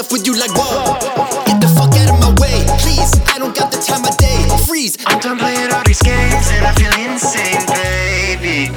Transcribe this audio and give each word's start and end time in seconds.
enough 0.00 0.12
with 0.12 0.26
you. 0.26 0.34
Like 0.34 0.50
whoa, 0.54 0.96
get 1.44 1.60
the 1.60 1.68
fuck 1.68 1.92
out 2.00 2.10
of 2.10 2.18
my 2.20 2.32
way, 2.40 2.64
please. 2.80 3.12
I 3.28 3.38
don't 3.38 3.54
got 3.54 3.70
the 3.70 3.78
time 3.78 4.04
of 4.04 4.16
day. 4.16 4.48
Freeze. 4.66 4.96
I'm 5.06 5.20
done 5.20 5.38
playing 5.38 5.72
all 5.72 5.84
these 5.84 6.00
games 6.02 6.48
and 6.54 6.64
I 6.64 6.72
feel 6.74 6.92
insane, 7.04 7.66
baby. 7.68 8.72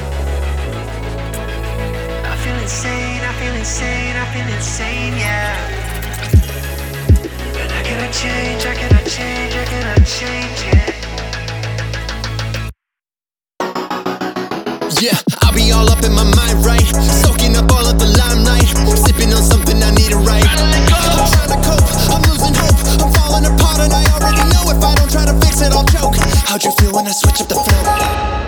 I 2.28 2.36
feel 2.44 2.58
insane, 2.60 3.22
I 3.22 3.34
feel 3.40 3.54
insane, 3.56 4.16
I 4.18 4.26
feel 4.34 4.48
insane, 4.56 5.14
yeah. 5.14 5.56
And 7.62 7.72
I 7.72 7.84
cannot 7.84 8.12
change, 8.12 8.66
I 8.66 8.76
cannot 8.76 9.06
change, 9.06 9.56
I 9.56 9.66
cannot 9.66 10.06
change, 10.06 10.64
yeah. 10.66 11.03
Yeah, 15.04 15.20
I'll 15.42 15.54
be 15.54 15.70
all 15.74 15.90
up 15.90 16.02
in 16.06 16.14
my 16.14 16.24
mind, 16.24 16.64
right? 16.64 16.80
Soaking 17.20 17.58
up 17.58 17.70
all 17.70 17.86
of 17.86 18.00
the 18.00 18.08
limelight. 18.08 18.64
Sipping 19.04 19.34
on 19.34 19.44
something 19.44 19.84
I 19.84 19.92
need 19.92 20.12
to 20.12 20.18
write. 20.24 20.48
I'm 20.48 21.28
trying 21.28 21.52
to 21.52 21.60
cope, 21.60 21.84
I'm 22.08 22.22
losing 22.24 22.56
hope. 22.56 23.04
I'm 23.04 23.12
falling 23.12 23.44
apart, 23.44 23.82
and 23.82 23.92
I 23.92 24.06
already 24.16 24.48
know 24.48 24.72
if 24.72 24.82
I 24.82 24.96
don't 24.96 25.12
try 25.12 25.26
to 25.26 25.36
fix 25.46 25.60
it, 25.60 25.74
I'll 25.74 25.84
choke. 25.84 26.16
How'd 26.48 26.64
you 26.64 26.72
feel 26.80 26.94
when 26.94 27.06
I 27.06 27.12
switch 27.12 27.42
up 27.42 27.50
the 27.50 27.56
flow? 27.56 28.43